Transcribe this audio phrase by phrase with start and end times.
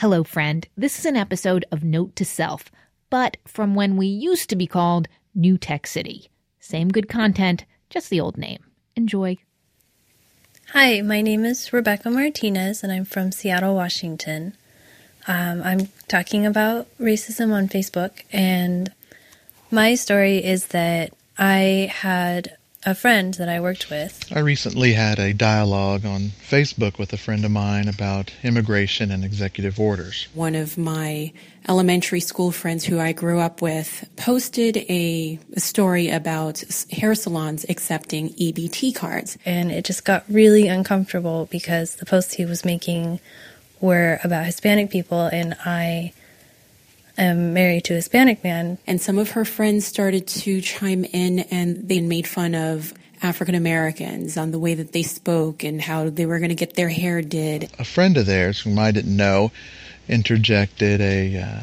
[0.00, 0.68] Hello, friend.
[0.76, 2.70] This is an episode of Note to Self,
[3.08, 6.28] but from when we used to be called New Tech City.
[6.60, 8.62] Same good content, just the old name.
[8.94, 9.38] Enjoy.
[10.74, 14.52] Hi, my name is Rebecca Martinez, and I'm from Seattle, Washington.
[15.26, 18.92] Um, I'm talking about racism on Facebook, and
[19.70, 22.55] my story is that I had
[22.86, 24.32] a friend that I worked with.
[24.32, 29.24] I recently had a dialogue on Facebook with a friend of mine about immigration and
[29.24, 30.28] executive orders.
[30.34, 31.32] One of my
[31.68, 37.66] elementary school friends who I grew up with posted a, a story about hair salons
[37.68, 39.36] accepting EBT cards.
[39.44, 43.18] And it just got really uncomfortable because the posts he was making
[43.80, 46.12] were about Hispanic people, and I
[47.22, 48.78] am married to a Hispanic man.
[48.86, 52.92] And some of her friends started to chime in and they made fun of
[53.22, 56.74] African Americans on the way that they spoke and how they were going to get
[56.74, 57.70] their hair did.
[57.78, 59.52] A friend of theirs, whom I didn't know,
[60.08, 61.60] interjected a uh,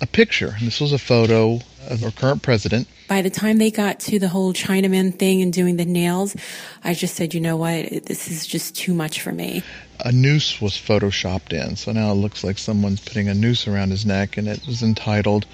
[0.00, 0.54] a picture.
[0.58, 2.88] And this was a photo of our current president.
[3.08, 6.36] By the time they got to the whole Chinaman thing and doing the nails,
[6.82, 9.62] I just said, you know what, this is just too much for me.
[10.02, 13.90] A noose was photoshopped in, so now it looks like someone's putting a noose around
[13.90, 15.46] his neck, and it was entitled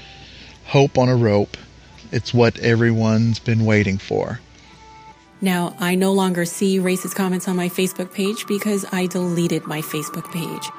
[0.66, 1.56] Hope on a Rope.
[2.12, 4.40] It's what everyone's been waiting for.
[5.40, 9.82] Now, I no longer see racist comments on my Facebook page because I deleted my
[9.82, 10.70] Facebook page.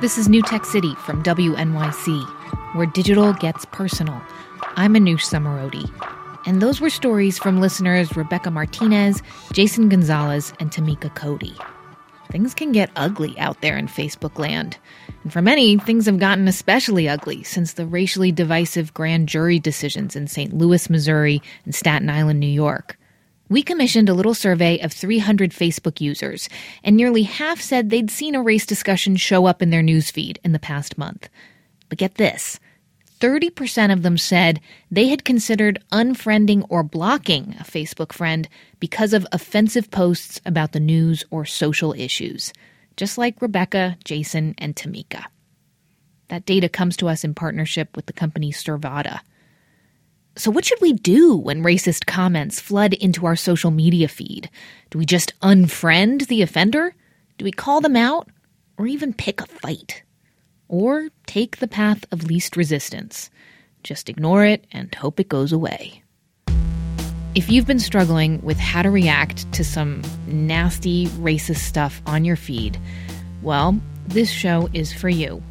[0.00, 4.20] This is New Tech City from WNYC, where digital gets personal.
[4.76, 5.90] I'm Manoush Zomorodi.
[6.46, 11.54] And those were stories from listeners Rebecca Martinez, Jason Gonzalez, and Tamika Cody.
[12.30, 14.76] Things can get ugly out there in Facebook land.
[15.22, 20.16] And for many, things have gotten especially ugly since the racially divisive grand jury decisions
[20.16, 20.52] in St.
[20.52, 22.98] Louis, Missouri, and Staten Island, New York.
[23.48, 26.48] We commissioned a little survey of 300 Facebook users,
[26.82, 30.52] and nearly half said they'd seen a race discussion show up in their newsfeed in
[30.52, 31.28] the past month.
[31.88, 32.58] But get this
[33.20, 38.48] 30% of them said they had considered unfriending or blocking a Facebook friend
[38.80, 42.52] because of offensive posts about the news or social issues,
[42.96, 45.24] just like Rebecca, Jason, and Tamika.
[46.28, 49.20] That data comes to us in partnership with the company Survata.
[50.36, 54.50] So, what should we do when racist comments flood into our social media feed?
[54.90, 56.94] Do we just unfriend the offender?
[57.38, 58.28] Do we call them out?
[58.76, 60.02] Or even pick a fight?
[60.68, 63.30] Or take the path of least resistance?
[63.82, 66.02] Just ignore it and hope it goes away.
[67.34, 72.36] If you've been struggling with how to react to some nasty racist stuff on your
[72.36, 72.78] feed,
[73.42, 75.42] well, this show is for you.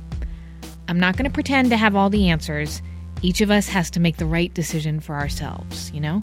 [0.87, 2.81] I'm not going to pretend to have all the answers
[3.23, 6.19] each of us has to make the right decision for ourselves, you know?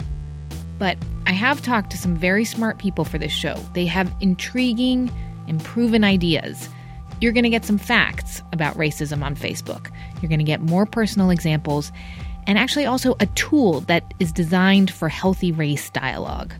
[0.77, 3.55] But I have talked to some very smart people for this show.
[3.73, 5.11] They have intriguing
[5.47, 6.69] and proven ideas.
[7.21, 9.91] You're going to get some facts about racism on Facebook.
[10.19, 11.91] You're going to get more personal examples
[12.47, 16.51] and actually also a tool that is designed for healthy race dialogue.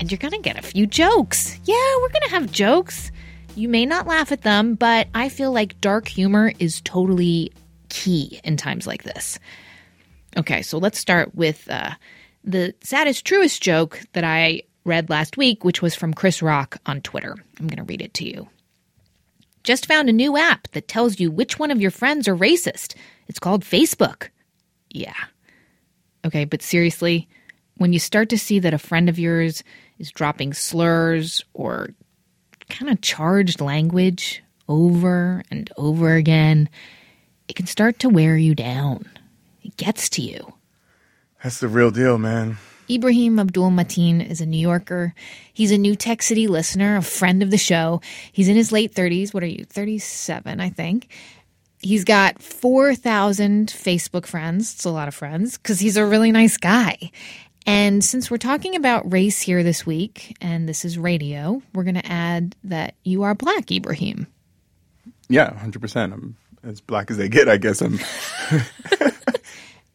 [0.00, 1.58] And you're going to get a few jokes.
[1.64, 3.12] Yeah, we're going to have jokes.
[3.56, 7.52] You may not laugh at them, but I feel like dark humor is totally
[7.90, 9.38] key in times like this.
[10.36, 11.90] Okay, so let's start with uh,
[12.42, 17.02] the saddest, truest joke that I read last week, which was from Chris Rock on
[17.02, 17.36] Twitter.
[17.60, 18.48] I'm going to read it to you.
[19.64, 22.94] Just found a new app that tells you which one of your friends are racist.
[23.28, 24.28] It's called Facebook.
[24.90, 25.14] Yeah.
[26.24, 27.28] Okay, but seriously,
[27.78, 29.64] when you start to see that a friend of yours
[29.98, 31.90] is dropping slurs or
[32.68, 36.68] kind of charged language over and over again,
[37.48, 39.08] it can start to wear you down.
[39.62, 40.54] It gets to you.
[41.42, 42.58] That's the real deal, man.
[42.90, 45.14] Ibrahim Abdul Matin is a New Yorker.
[45.52, 48.00] He's a New Tech City listener, a friend of the show.
[48.32, 49.32] He's in his late 30s.
[49.32, 49.64] What are you?
[49.64, 51.08] 37, I think.
[51.80, 54.74] He's got 4,000 Facebook friends.
[54.74, 57.10] It's a lot of friends because he's a really nice guy.
[57.66, 61.94] And since we're talking about race here this week, and this is radio, we're going
[61.94, 64.26] to add that you are black, Ibrahim.
[65.28, 66.12] Yeah, 100%.
[66.12, 67.80] I'm as black as they get, I guess.
[67.80, 67.98] I'm.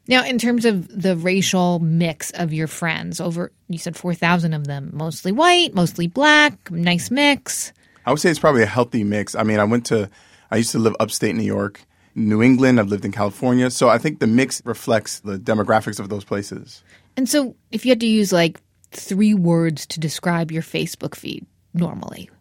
[0.09, 4.55] now, in terms of the racial mix of your friends, over you said four thousand
[4.55, 7.71] of them, mostly white, mostly black, nice mix.
[8.07, 9.35] I would say it's probably a healthy mix.
[9.35, 10.09] I mean, I went to,
[10.49, 11.81] I used to live upstate New York,
[12.15, 12.79] New England.
[12.79, 16.83] I've lived in California, so I think the mix reflects the demographics of those places.
[17.15, 18.59] And so, if you had to use like
[18.89, 21.45] three words to describe your Facebook feed
[21.75, 22.31] normally,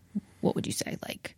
[0.41, 0.97] what would you say?
[1.07, 1.37] Like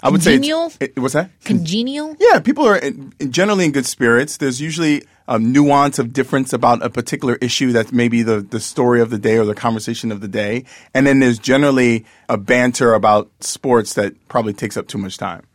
[0.00, 0.70] I would Congenial?
[0.70, 1.30] say it, what's that?
[1.44, 2.14] Congenial?
[2.20, 4.36] Yeah, people are in, generally in good spirits.
[4.36, 9.00] There's usually um, nuance of difference about a particular issue that's maybe the, the story
[9.00, 10.64] of the day or the conversation of the day.
[10.92, 15.46] And then there's generally a banter about sports that probably takes up too much time.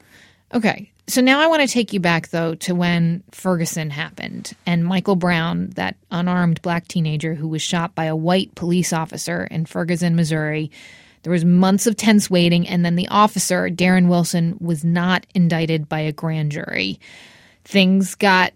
[0.54, 0.92] Okay.
[1.08, 5.16] So now I want to take you back, though, to when Ferguson happened and Michael
[5.16, 10.16] Brown, that unarmed black teenager who was shot by a white police officer in Ferguson,
[10.16, 10.70] Missouri.
[11.24, 15.90] There was months of tense waiting, and then the officer, Darren Wilson, was not indicted
[15.90, 17.00] by a grand jury.
[17.66, 18.54] Things got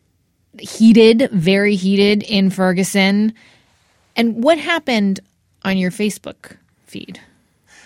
[0.60, 3.34] heated, very heated in Ferguson.
[4.16, 5.20] And what happened
[5.64, 7.20] on your Facebook feed?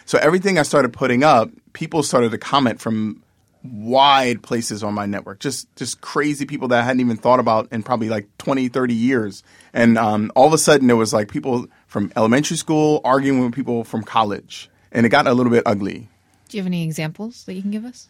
[0.06, 3.22] So everything I started putting up, people started to comment from
[3.64, 5.40] wide places on my network.
[5.40, 8.94] Just just crazy people that I hadn't even thought about in probably like 20, 30
[8.94, 9.44] years.
[9.74, 13.54] And um, all of a sudden, there was like people from elementary school arguing with
[13.54, 16.08] people from college, and it got a little bit ugly.
[16.50, 18.10] Do you have any examples that you can give us?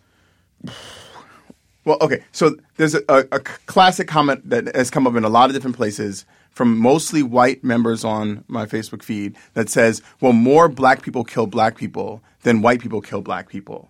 [1.87, 2.21] Well, okay.
[2.33, 5.55] So there's a, a, a classic comment that has come up in a lot of
[5.55, 11.01] different places from mostly white members on my Facebook feed that says, "Well, more black
[11.01, 13.89] people kill black people than white people kill black people,"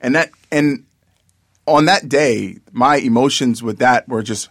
[0.00, 0.84] and that and
[1.64, 4.48] on that day, my emotions with that were just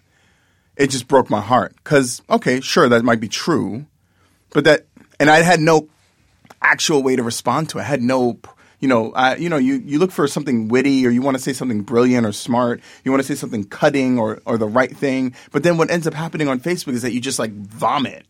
[0.77, 3.85] it just broke my heart because okay, sure, that might be true,
[4.51, 4.85] but that
[5.19, 5.89] and I had no
[6.61, 7.81] actual way to respond to it.
[7.81, 8.39] I had no
[8.79, 11.41] you know, uh, you know, you, you look for something witty or you want to
[11.41, 12.81] say something brilliant or smart.
[13.03, 15.33] You want to say something cutting or, or the right thing.
[15.51, 18.25] But then what ends up happening on Facebook is that you just like vomit,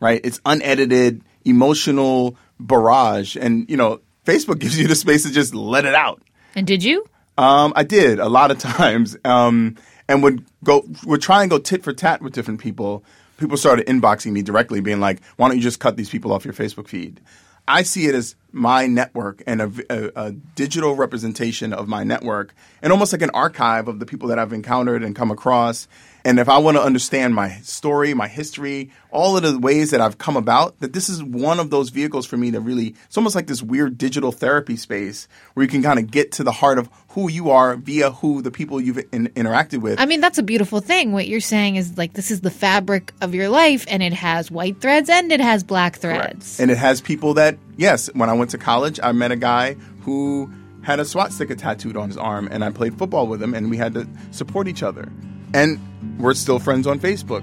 [0.00, 0.20] right?
[0.22, 3.36] It's unedited, emotional barrage.
[3.36, 6.22] And, you know, Facebook gives you the space to just let it out.
[6.54, 7.04] And did you?
[7.36, 9.16] Um, I did a lot of times.
[9.24, 9.76] Um,
[10.08, 13.04] and would go, would try and go tit for tat with different people.
[13.36, 16.44] People started inboxing me directly being like, why don't you just cut these people off
[16.44, 17.20] your Facebook feed?
[17.68, 22.54] I see it as my network and a, a, a, digital representation of my network
[22.82, 25.86] and almost like an archive of the people that I've encountered and come across.
[26.24, 30.00] And if I want to understand my story, my history, all of the ways that
[30.00, 33.16] I've come about, that this is one of those vehicles for me to really, it's
[33.16, 36.52] almost like this weird digital therapy space where you can kind of get to the
[36.52, 40.00] heart of who you are via who the people you've in, interacted with.
[40.00, 41.12] I mean, that's a beautiful thing.
[41.12, 44.50] What you're saying is like this is the fabric of your life and it has
[44.50, 46.56] white threads and it has black threads.
[46.56, 46.60] Correct.
[46.60, 49.74] And it has people that, yes, when I went to college, I met a guy
[50.02, 50.52] who
[50.82, 53.78] had a swastika tattooed on his arm, and I played football with him, and we
[53.78, 55.10] had to support each other.
[55.54, 55.80] And
[56.18, 57.42] we're still friends on Facebook.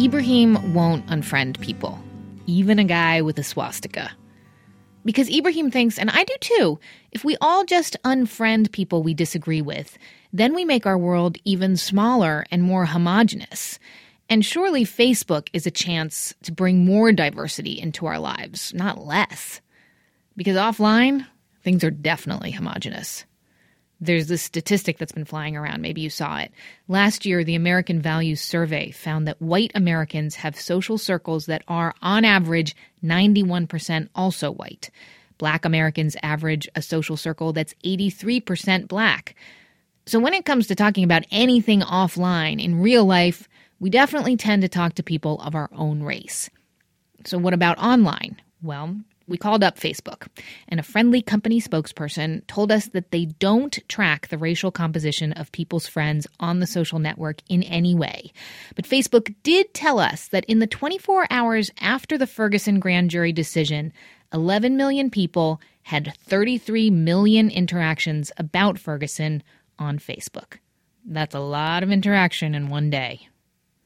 [0.00, 2.02] Ibrahim won't unfriend people,
[2.46, 4.10] even a guy with a swastika.
[5.04, 6.80] Because Ibrahim thinks, and I do too,
[7.12, 9.98] if we all just unfriend people we disagree with,
[10.32, 13.78] then we make our world even smaller and more homogenous.
[14.28, 19.60] And surely Facebook is a chance to bring more diversity into our lives, not less.
[20.36, 21.26] Because offline,
[21.62, 23.26] things are definitely homogenous.
[24.00, 25.80] There's this statistic that's been flying around.
[25.80, 26.50] Maybe you saw it.
[26.88, 31.94] Last year, the American Values Survey found that white Americans have social circles that are,
[32.02, 32.74] on average,
[33.04, 34.90] 91% also white.
[35.38, 39.36] Black Americans average a social circle that's 83% black.
[40.06, 44.62] So when it comes to talking about anything offline in real life, we definitely tend
[44.62, 46.50] to talk to people of our own race.
[47.24, 48.40] So what about online?
[48.62, 48.96] Well,
[49.28, 50.26] we called up Facebook,
[50.68, 55.52] and a friendly company spokesperson told us that they don't track the racial composition of
[55.52, 58.32] people's friends on the social network in any way.
[58.74, 63.32] But Facebook did tell us that in the 24 hours after the Ferguson grand jury
[63.32, 63.92] decision,
[64.32, 69.42] 11 million people had 33 million interactions about Ferguson
[69.82, 70.58] on Facebook.
[71.04, 73.28] That's a lot of interaction in one day.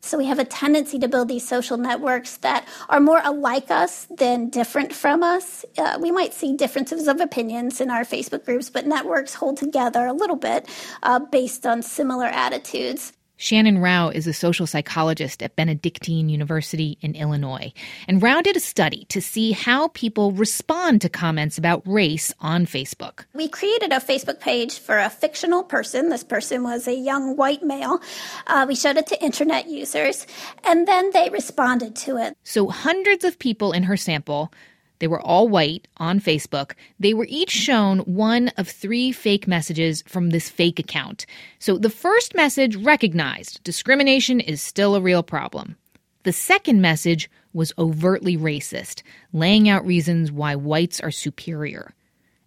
[0.07, 4.07] So we have a tendency to build these social networks that are more alike us
[4.17, 5.65] than different from us.
[5.77, 10.07] Uh, we might see differences of opinions in our Facebook groups, but networks hold together
[10.07, 10.69] a little bit
[11.03, 13.15] uh, based on similar attitudes.
[13.37, 17.73] Shannon Rauch is a social psychologist at Benedictine University in Illinois.
[18.09, 22.65] And Rauch did a study to see how people respond to comments about race on
[22.65, 23.27] Facebook.
[23.35, 26.09] We created a Facebook page for a fictional person.
[26.09, 28.01] This person was a young white male.
[28.47, 30.27] Uh, we showed it to internet users,
[30.65, 32.37] and then they responded to it.
[32.43, 34.51] So hundreds of people in her sample
[34.99, 36.73] they were all white on Facebook.
[36.99, 41.27] They were each shown one of three fake messages from this fake account.
[41.59, 45.77] So the first message recognized discrimination is still a real problem.
[46.23, 51.95] The second message was overtly racist, laying out reasons why whites are superior.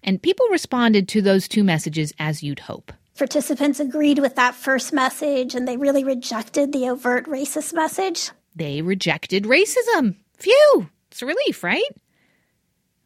[0.03, 2.91] And people responded to those two messages as you'd hope.
[3.18, 8.32] Participants agreed with that first message and they really rejected the overt racist message.
[8.56, 10.15] They rejected racism.
[10.38, 10.89] Phew!
[11.12, 11.89] It's a relief, right?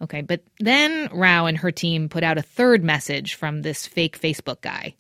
[0.03, 4.19] Okay, but then Rauch and her team put out a third message from this fake
[4.19, 4.95] Facebook guy.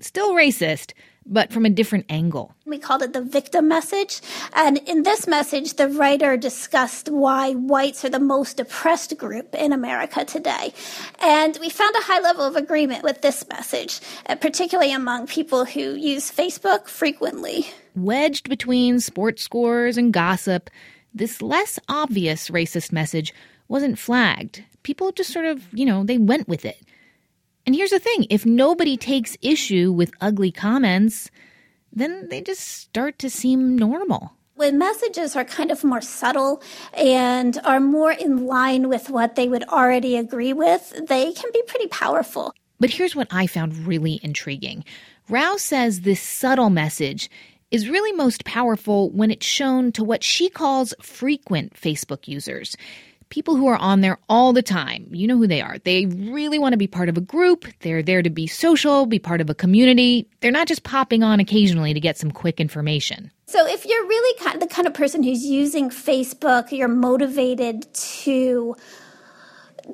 [0.00, 0.92] Still racist,
[1.26, 2.54] but from a different angle.
[2.64, 4.20] We called it the victim message.
[4.54, 9.72] And in this message, the writer discussed why whites are the most oppressed group in
[9.72, 10.72] America today.
[11.20, 15.66] And we found a high level of agreement with this message, uh, particularly among people
[15.66, 17.66] who use Facebook frequently.
[17.94, 20.70] Wedged between sports scores and gossip,
[21.12, 23.34] this less obvious racist message
[23.68, 24.64] wasn't flagged.
[24.82, 26.80] People just sort of, you know, they went with it.
[27.66, 31.30] And here's the thing if nobody takes issue with ugly comments,
[31.92, 34.32] then they just start to seem normal.
[34.54, 36.62] When messages are kind of more subtle
[36.96, 41.62] and are more in line with what they would already agree with, they can be
[41.66, 42.54] pretty powerful.
[42.78, 44.84] But here's what I found really intriguing
[45.28, 47.28] Rauch says this subtle message
[47.70, 52.76] is really most powerful when it's shown to what she calls frequent Facebook users
[53.28, 55.08] people who are on there all the time.
[55.10, 55.78] You know who they are.
[55.78, 57.64] They really want to be part of a group.
[57.80, 60.28] They're there to be social, be part of a community.
[60.40, 63.30] They're not just popping on occasionally to get some quick information.
[63.46, 68.76] So if you're really the kind of person who's using Facebook, you're motivated to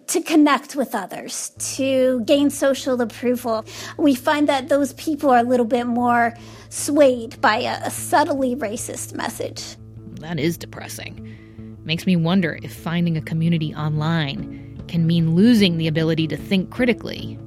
[0.07, 3.65] to connect with others, to gain social approval.
[3.99, 6.35] We find that those people are a little bit more
[6.71, 9.77] swayed by a, a subtly racist message.
[10.21, 11.37] That is depressing.
[11.85, 16.71] Makes me wonder if finding a community online can mean losing the ability to think
[16.71, 17.39] critically.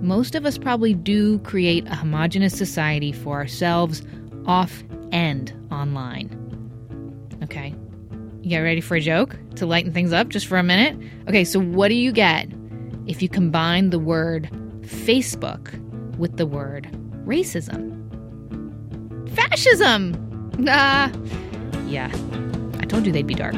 [0.00, 4.02] Most of us probably do create a homogenous society for ourselves
[4.46, 6.30] off and online.
[7.42, 7.74] Okay.
[8.42, 10.96] You ready for a joke to lighten things up just for a minute?
[11.28, 12.48] Okay, so what do you get
[13.06, 14.48] if you combine the word
[14.82, 15.74] Facebook
[16.16, 16.88] with the word
[17.24, 17.92] racism?
[19.34, 20.22] Fascism!
[20.68, 21.12] Ah,
[21.86, 22.10] yeah.
[22.86, 23.56] I told you they'd be dark.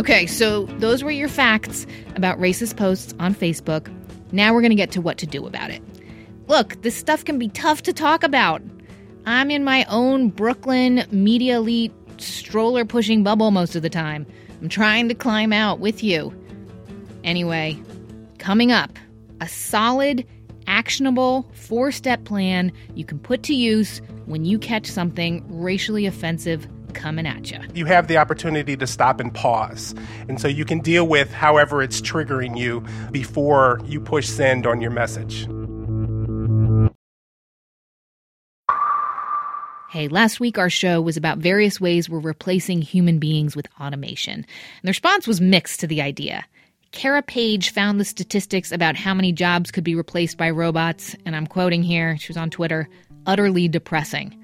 [0.00, 3.88] Okay, so those were your facts about racist posts on Facebook.
[4.32, 5.80] Now we're going to get to what to do about it.
[6.48, 8.62] Look, this stuff can be tough to talk about.
[9.26, 14.26] I'm in my own Brooklyn media elite stroller pushing bubble most of the time.
[14.60, 16.34] I'm trying to climb out with you.
[17.22, 17.80] Anyway,
[18.38, 18.98] coming up,
[19.40, 20.26] a solid
[20.66, 26.66] actionable four step plan you can put to use when you catch something racially offensive
[26.92, 27.58] coming at you.
[27.74, 29.94] You have the opportunity to stop and pause.
[30.28, 34.80] And so you can deal with however it's triggering you before you push send on
[34.80, 35.46] your message.
[39.92, 44.36] Hey, last week our show was about various ways we're replacing human beings with automation.
[44.36, 44.46] And
[44.84, 46.46] the response was mixed to the idea.
[46.92, 51.34] Kara Page found the statistics about how many jobs could be replaced by robots, and
[51.34, 52.88] I'm quoting here, she was on Twitter,
[53.26, 54.38] utterly depressing.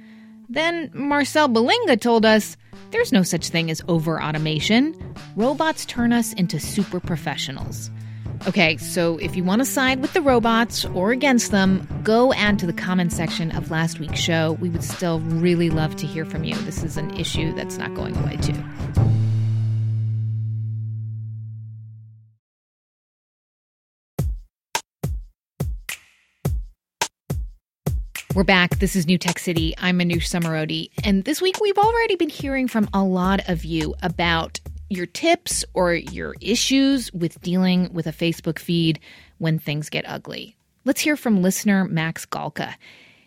[0.49, 2.57] Then Marcel Belinga told us
[2.91, 4.95] there's no such thing as over automation.
[5.37, 7.91] Robots turn us into super professionals.
[8.47, 12.59] Okay, so if you want to side with the robots or against them, go add
[12.61, 14.53] to the comment section of last week's show.
[14.61, 16.55] We would still really love to hear from you.
[16.55, 18.55] This is an issue that's not going away, too.
[28.39, 28.79] We're back.
[28.79, 29.75] This is New Tech City.
[29.79, 30.93] I'm Manoush Zomorodi.
[31.03, 35.65] And this week we've already been hearing from a lot of you about your tips
[35.75, 39.01] or your issues with dealing with a Facebook feed
[39.39, 40.55] when things get ugly.
[40.85, 42.77] Let's hear from listener Max Galka.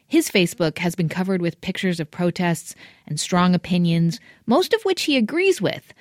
[0.07, 2.73] His Facebook has been covered with pictures of protests
[3.05, 5.93] and strong opinions, most of which he agrees with.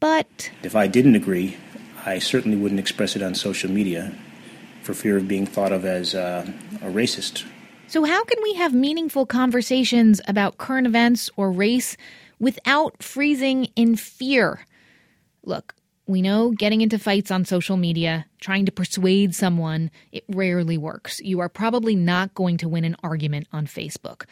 [0.00, 1.56] But if I didn't agree,
[2.04, 4.14] I certainly wouldn't express it on social media
[4.82, 6.44] for fear of being thought of as uh,
[6.82, 7.46] a racist
[7.90, 11.96] so, how can we have meaningful conversations about current events or race
[12.38, 14.64] without freezing in fear?
[15.42, 15.74] Look,
[16.06, 21.18] we know getting into fights on social media, trying to persuade someone, it rarely works.
[21.18, 24.22] You are probably not going to win an argument on Facebook.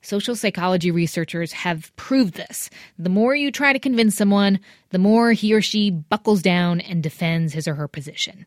[0.00, 2.70] Social psychology researchers have proved this.
[3.00, 4.60] The more you try to convince someone,
[4.90, 8.46] the more he or she buckles down and defends his or her position.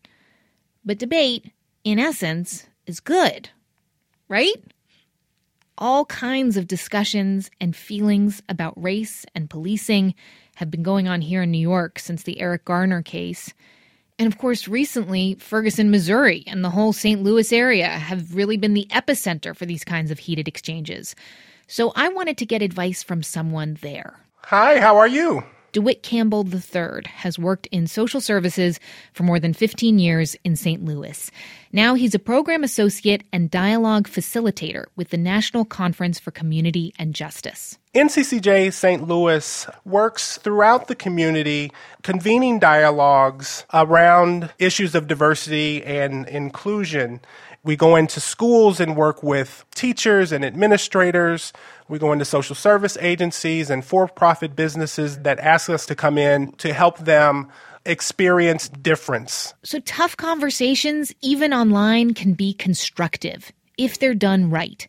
[0.85, 1.51] But debate,
[1.83, 3.49] in essence, is good
[4.31, 4.63] right?
[5.77, 10.15] All kinds of discussions and feelings about race and policing
[10.55, 13.53] have been going on here in New York since the Eric Garner case.
[14.17, 17.21] And of course, recently, Ferguson, Missouri, and the whole St.
[17.21, 21.13] Louis area have really been the epicenter for these kinds of heated exchanges.
[21.67, 24.17] So I wanted to get advice from someone there.
[24.45, 25.43] Hi, how are you?
[25.71, 28.79] DeWitt Campbell III has worked in social services
[29.13, 30.83] for more than 15 years in St.
[30.83, 31.31] Louis.
[31.71, 37.15] Now he's a program associate and dialogue facilitator with the National Conference for Community and
[37.15, 37.77] Justice.
[37.93, 39.07] NCCJ St.
[39.07, 41.71] Louis works throughout the community,
[42.03, 47.21] convening dialogues around issues of diversity and inclusion.
[47.63, 51.53] We go into schools and work with teachers and administrators.
[51.87, 56.17] We go into social service agencies and for profit businesses that ask us to come
[56.17, 57.49] in to help them
[57.85, 59.53] experience difference.
[59.63, 64.87] So, tough conversations, even online, can be constructive if they're done right.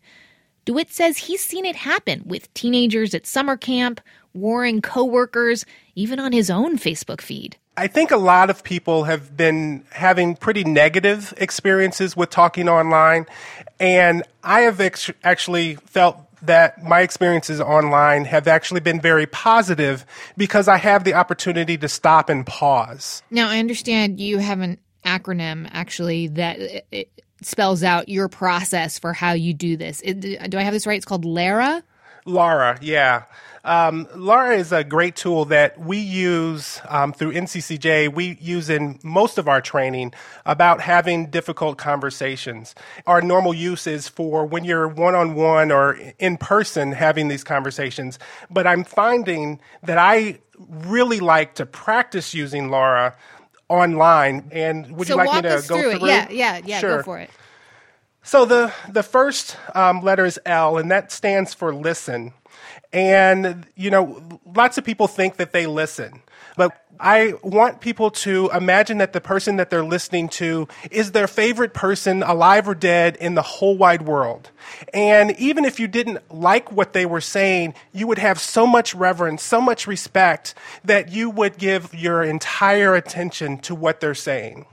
[0.64, 4.00] DeWitt says he's seen it happen with teenagers at summer camp,
[4.33, 7.57] warring coworkers, even on his own Facebook feed.
[7.76, 13.26] I think a lot of people have been having pretty negative experiences with talking online.
[13.81, 20.05] And I have ex- actually felt that my experiences online have actually been very positive
[20.37, 23.23] because I have the opportunity to stop and pause.
[23.31, 26.85] Now, I understand you have an acronym actually that
[27.43, 30.00] spells out your process for how you do this.
[30.00, 30.97] Do I have this right?
[30.97, 31.83] It's called Lara?
[32.25, 33.25] Lara, yeah.
[33.64, 38.12] Um, Lara is a great tool that we use um, through NCCJ.
[38.12, 40.14] We use in most of our training
[40.45, 42.75] about having difficult conversations.
[43.07, 47.45] Our normal use is for when you're one on one or in person having these
[47.45, 48.19] conversations.
[48.50, 53.14] But I'm finding that I really like to practice using Lara
[53.69, 54.49] online.
[54.50, 55.91] And would so you like me to go through?
[55.93, 56.02] it?
[56.02, 56.79] Yeah, yeah, yeah.
[56.81, 56.97] Sure.
[56.99, 57.31] Go for it.
[58.23, 62.33] So the the first um, letter is L, and that stands for listen.
[62.93, 66.23] And you know, lots of people think that they listen,
[66.57, 71.26] but I want people to imagine that the person that they're listening to is their
[71.26, 74.50] favorite person, alive or dead, in the whole wide world.
[74.95, 78.95] And even if you didn't like what they were saying, you would have so much
[78.95, 84.67] reverence, so much respect that you would give your entire attention to what they're saying.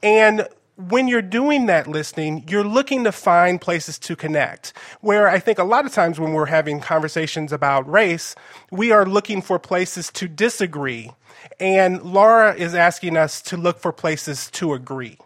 [0.00, 0.46] And
[0.78, 4.72] when you're doing that listening, you're looking to find places to connect.
[5.00, 8.36] Where I think a lot of times when we're having conversations about race,
[8.70, 11.10] we are looking for places to disagree.
[11.58, 15.18] And Lara is asking us to look for places to agree.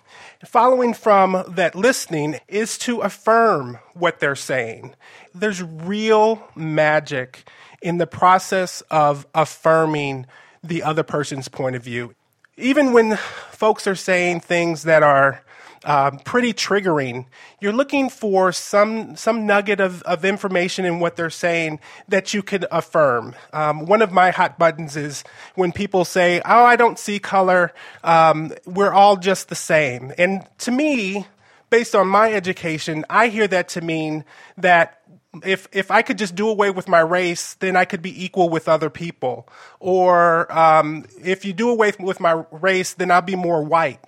[0.47, 4.95] Following from that listening is to affirm what they're saying.
[5.35, 7.49] There's real magic
[7.83, 10.27] in the process of affirming
[10.65, 12.15] the other person's point of view
[12.63, 13.17] even when
[13.51, 15.43] folks are saying things that are
[15.85, 17.27] uh, pretty triggering,
[17.61, 22.43] you're looking for some some nugget of, of information in what they're saying that you
[22.43, 23.35] can affirm.
[23.53, 25.25] Um, one of my hot buttons is
[25.57, 27.73] when people say, "Oh, I don't see color.
[28.05, 31.27] Um, we're all just the same." And to me,
[31.69, 34.25] based on my education, I hear that to mean
[34.59, 35.02] that
[35.45, 38.49] if if I could just do away with my race, then I could be equal
[38.49, 39.49] with other people.
[39.81, 44.01] Or um, if you do away with my race, then I'll be more white.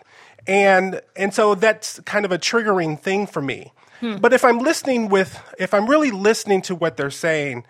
[0.47, 3.73] And and so that's kind of a triggering thing for me.
[4.01, 4.17] Hmm.
[4.17, 7.65] But if I'm listening with, if I'm really listening to what they're saying,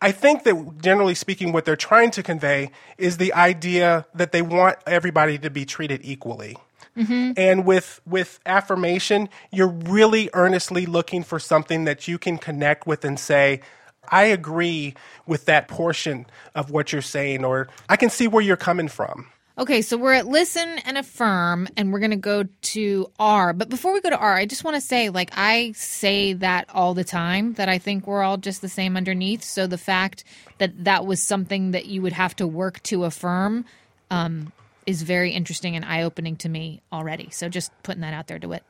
[0.00, 4.42] I think that generally speaking, what they're trying to convey is the idea that they
[4.42, 6.56] want everybody to be treated equally.
[6.96, 7.32] Mm-hmm.
[7.36, 13.04] And with with affirmation, you're really earnestly looking for something that you can connect with
[13.04, 13.60] and say,
[14.08, 14.94] I agree
[15.26, 19.26] with that portion of what you're saying, or I can see where you're coming from.
[19.56, 23.52] Okay, so we're at listen and affirm, and we're going to go to R.
[23.52, 26.68] But before we go to R, I just want to say, like, I say that
[26.74, 29.44] all the time that I think we're all just the same underneath.
[29.44, 30.24] So the fact
[30.58, 33.64] that that was something that you would have to work to affirm
[34.10, 34.52] um,
[34.86, 37.30] is very interesting and eye opening to me already.
[37.30, 38.62] So just putting that out there, DeWitt.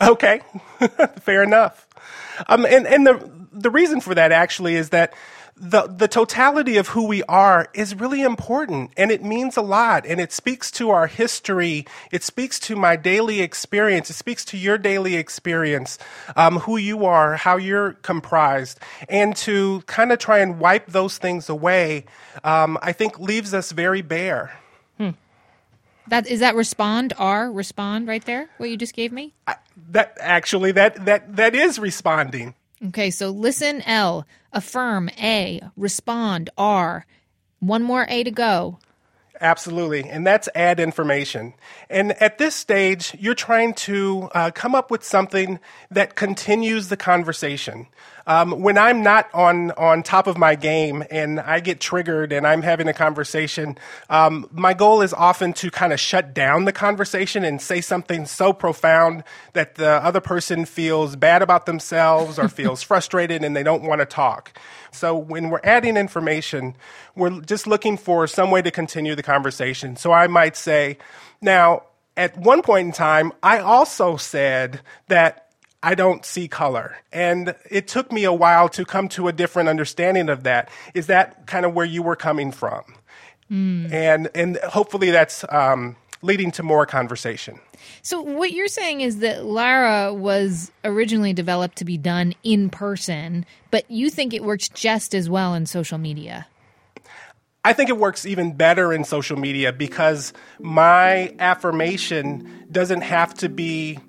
[0.00, 0.40] Okay,
[1.20, 1.86] fair enough.
[2.48, 5.14] Um, and and the the reason for that actually is that
[5.56, 10.04] the the totality of who we are is really important and it means a lot
[10.06, 14.56] and it speaks to our history it speaks to my daily experience it speaks to
[14.56, 15.98] your daily experience
[16.36, 21.18] um, who you are how you're comprised and to kind of try and wipe those
[21.18, 22.04] things away
[22.44, 24.58] um, i think leaves us very bare
[24.96, 25.10] hmm.
[26.08, 28.48] That is that respond R respond right there.
[28.58, 29.34] What you just gave me.
[29.46, 29.56] I,
[29.90, 32.54] that actually that that that is responding.
[32.88, 37.06] Okay, so listen L, affirm A, respond R.
[37.60, 38.78] One more A to go.
[39.40, 40.08] Absolutely.
[40.08, 41.54] And that's add information.
[41.90, 45.58] And at this stage, you're trying to uh, come up with something
[45.90, 47.88] that continues the conversation.
[48.26, 52.46] Um, when I'm not on, on top of my game and I get triggered and
[52.46, 53.76] I'm having a conversation,
[54.10, 58.26] um, my goal is often to kind of shut down the conversation and say something
[58.26, 63.62] so profound that the other person feels bad about themselves or feels frustrated and they
[63.62, 64.58] don't want to talk.
[64.92, 66.76] So when we're adding information,
[67.16, 69.96] we're just looking for some way to continue the conversation.
[69.96, 70.98] So I might say,
[71.40, 71.84] now,
[72.16, 75.41] at one point in time, I also said that
[75.82, 76.96] I don't see color.
[77.12, 80.70] And it took me a while to come to a different understanding of that.
[80.94, 82.84] Is that kind of where you were coming from?
[83.50, 83.92] Mm.
[83.92, 87.58] And, and hopefully that's um, leading to more conversation.
[88.00, 93.44] So, what you're saying is that Lara was originally developed to be done in person,
[93.70, 96.46] but you think it works just as well in social media?
[97.64, 103.48] I think it works even better in social media because my affirmation doesn't have to
[103.48, 104.00] be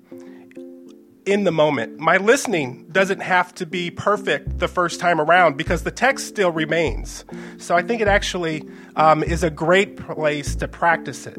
[1.26, 1.98] in the moment.
[1.98, 6.50] My listening doesn't have to be perfect the first time around because the text still
[6.50, 7.24] remains.
[7.58, 11.38] So I think it actually um, is a great place to practice it.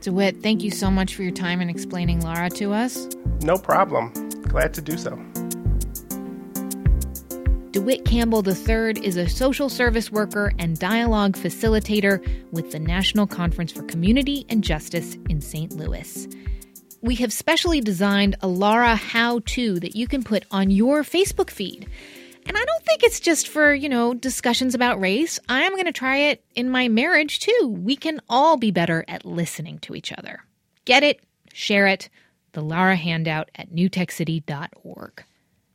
[0.00, 3.06] DeWitt, thank you so much for your time and explaining Lara to us.
[3.42, 4.12] No problem.
[4.42, 5.16] Glad to do so.
[7.70, 13.72] DeWitt Campbell III is a social service worker and dialogue facilitator with the National Conference
[13.72, 15.72] for Community and Justice in St.
[15.72, 16.28] Louis
[17.02, 21.50] we have specially designed a Lara how to that you can put on your Facebook
[21.50, 21.88] feed.
[22.46, 25.38] And I don't think it's just for, you know, discussions about race.
[25.48, 27.76] I am going to try it in my marriage too.
[27.76, 30.42] We can all be better at listening to each other.
[30.84, 31.20] Get it,
[31.52, 32.08] share it.
[32.52, 35.24] The Lara handout at newtechcity.org.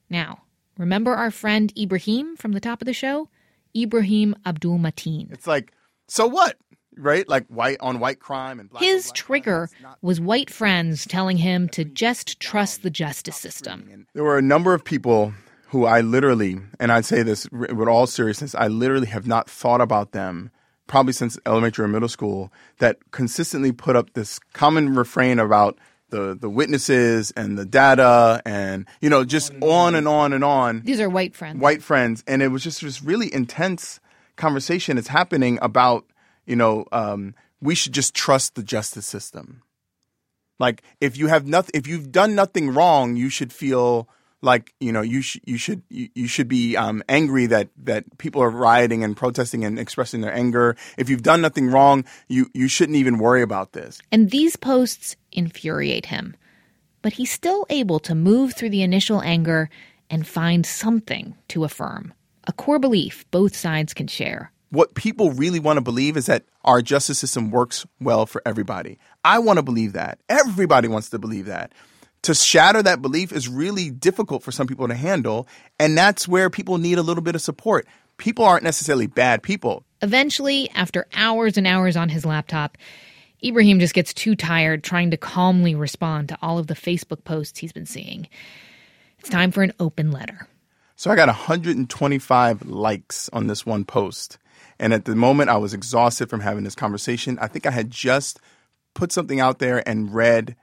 [0.09, 0.43] Now,
[0.77, 3.29] remember our friend Ibrahim from the top of the show?
[3.75, 5.29] Ibrahim Abdul Matin.
[5.31, 5.73] It's like,
[6.07, 6.57] so what?
[6.97, 7.27] Right?
[7.27, 9.69] Like white on white crime and black his black trigger
[10.01, 14.07] was white friends telling him to just trust the justice system.
[14.13, 15.33] There were a number of people
[15.69, 19.81] who I literally, and I'd say this with all seriousness, I literally have not thought
[19.81, 20.51] about them
[20.87, 25.77] probably since elementary or middle school that consistently put up this common refrain about
[26.09, 30.81] the the witnesses and the data and you know just on and on and on.
[30.81, 31.59] These are white friends.
[31.59, 33.99] White friends, and it was just this really intense
[34.37, 36.05] conversation that's happening about
[36.47, 39.61] you know, um, we should just trust the justice system.
[40.59, 44.09] Like if you have nothing, if you've done nothing wrong, you should feel
[44.41, 48.17] like you know you should you should you, you should be um, angry that that
[48.17, 50.75] people are rioting and protesting and expressing their anger.
[50.97, 53.99] If you've done nothing wrong, you you shouldn't even worry about this.
[54.11, 56.35] And these posts infuriate him,
[57.03, 59.69] but he's still able to move through the initial anger
[60.09, 62.13] and find something to affirm,
[62.45, 66.45] a core belief both sides can share what people really want to believe is that
[66.63, 68.99] our justice system works well for everybody.
[69.23, 70.19] I want to believe that.
[70.29, 71.73] Everybody wants to believe that.
[72.23, 75.47] To shatter that belief is really difficult for some people to handle,
[75.79, 77.87] and that's where people need a little bit of support.
[78.17, 79.83] People aren't necessarily bad people.
[80.01, 82.77] Eventually, after hours and hours on his laptop,
[83.43, 87.59] Ibrahim just gets too tired trying to calmly respond to all of the Facebook posts
[87.59, 88.27] he's been seeing.
[89.19, 90.47] It's time for an open letter.
[90.95, 94.39] So I got 125 likes on this one post.
[94.79, 97.39] And at the moment, I was exhausted from having this conversation.
[97.39, 98.39] I think I had just
[98.93, 100.55] put something out there and read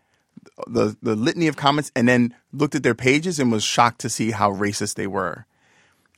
[0.66, 4.10] the the litany of comments, and then looked at their pages and was shocked to
[4.10, 5.46] see how racist they were.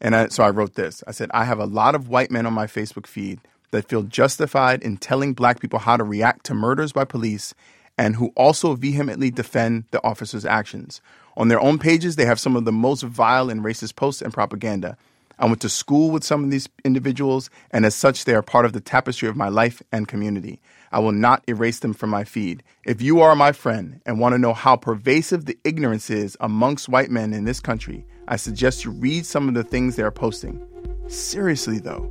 [0.00, 1.02] And I, so I wrote this.
[1.06, 4.02] I said, I have a lot of white men on my Facebook feed that feel
[4.02, 7.54] justified in telling black people how to react to murders by police
[7.98, 11.00] and who also vehemently defend the officers' actions.
[11.36, 14.32] On their own pages, they have some of the most vile and racist posts and
[14.32, 14.96] propaganda.
[15.38, 18.64] I went to school with some of these individuals, and as such, they are part
[18.64, 20.60] of the tapestry of my life and community.
[20.92, 22.62] I will not erase them from my feed.
[22.86, 26.88] If you are my friend and want to know how pervasive the ignorance is amongst
[26.88, 30.10] white men in this country, I suggest you read some of the things they are
[30.10, 30.66] posting.
[31.08, 32.10] Seriously, though,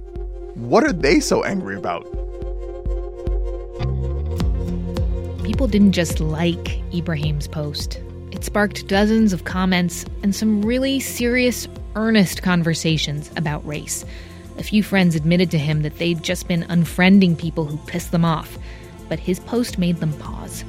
[0.53, 2.03] what are they so angry about?
[5.43, 7.99] People didn't just like Ibrahim's post.
[8.31, 14.05] It sparked dozens of comments and some really serious earnest conversations about race.
[14.57, 18.23] A few friends admitted to him that they'd just been unfriending people who pissed them
[18.23, 18.57] off,
[19.09, 20.63] but his post made them pause.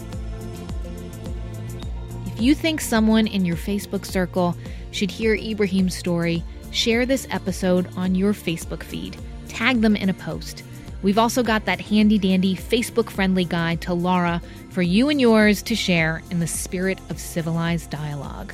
[2.27, 4.57] If you think someone in your Facebook circle
[4.91, 9.17] should hear Ibrahim's story, share this episode on your Facebook feed.
[9.49, 10.62] Tag them in a post.
[11.03, 15.62] We've also got that handy dandy Facebook friendly guide to Lara for you and yours
[15.62, 18.53] to share in the spirit of civilized dialogue.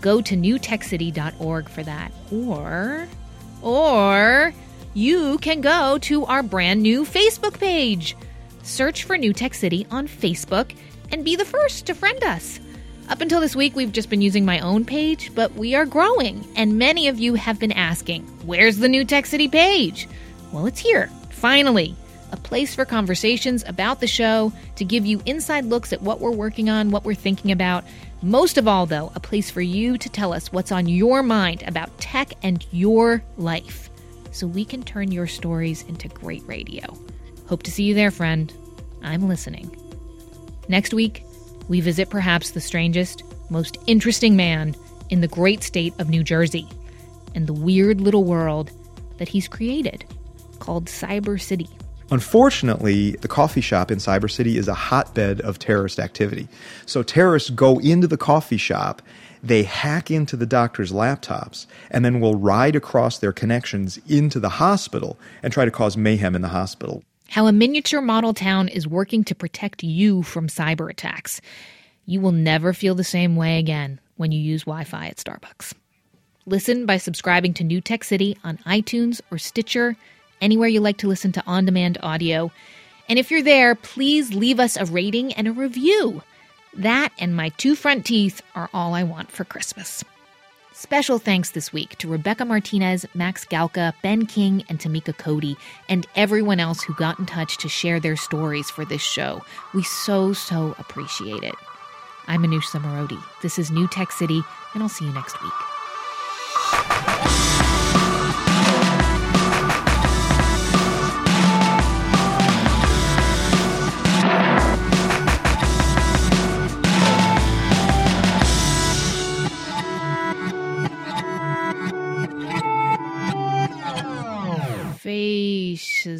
[0.00, 2.12] Go to newtechcity.org for that.
[2.32, 3.08] Or,
[3.62, 4.52] or
[4.94, 8.16] you can go to our brand new Facebook page.
[8.62, 10.74] search for New Tech City on Facebook
[11.10, 12.60] and be the first to friend us.
[13.08, 16.46] Up until this week, we've just been using my own page, but we are growing,
[16.56, 20.06] and many of you have been asking, Where's the New Tech City page?
[20.52, 21.96] Well, it's here, finally.
[22.32, 26.30] A place for conversations about the show, to give you inside looks at what we're
[26.30, 27.84] working on, what we're thinking about.
[28.22, 31.62] Most of all, though, a place for you to tell us what's on your mind
[31.66, 33.90] about tech and your life,
[34.32, 36.84] so we can turn your stories into great radio.
[37.48, 38.52] Hope to see you there, friend.
[39.02, 39.70] I'm listening.
[40.68, 41.22] Next week,
[41.68, 44.74] we visit perhaps the strangest, most interesting man
[45.10, 46.66] in the great state of New Jersey
[47.36, 48.72] and the weird little world
[49.18, 50.04] that he's created
[50.58, 51.68] called Cyber City.
[52.10, 56.48] Unfortunately, the coffee shop in Cyber City is a hotbed of terrorist activity.
[56.86, 59.02] So terrorists go into the coffee shop,
[59.42, 64.48] they hack into the doctor's laptops, and then will ride across their connections into the
[64.48, 68.88] hospital and try to cause mayhem in the hospital how a miniature model town is
[68.88, 71.40] working to protect you from cyber attacks.
[72.06, 75.74] You will never feel the same way again when you use Wi Fi at Starbucks.
[76.46, 79.94] Listen by subscribing to New Tech City on iTunes or Stitcher,
[80.40, 82.50] anywhere you like to listen to on demand audio.
[83.08, 86.22] And if you're there, please leave us a rating and a review.
[86.74, 90.04] That and my two front teeth are all I want for Christmas.
[90.72, 95.56] Special thanks this week to Rebecca Martinez, Max Galka, Ben King, and Tamika Cody,
[95.88, 99.44] and everyone else who got in touch to share their stories for this show.
[99.74, 101.54] We so, so appreciate it.
[102.28, 103.20] I'm Manoush Zomorodi.
[103.42, 104.40] This is New Tech City,
[104.72, 105.77] and I'll see you next week.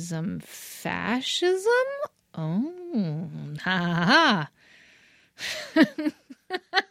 [0.08, 1.70] communism, fascism?
[2.34, 3.28] Oh,
[3.64, 4.50] ha ha.
[5.74, 6.12] ha.